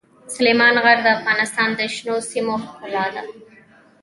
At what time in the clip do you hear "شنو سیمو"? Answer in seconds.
1.95-2.55